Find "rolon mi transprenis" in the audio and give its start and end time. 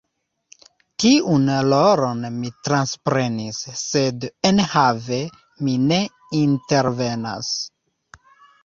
1.71-3.61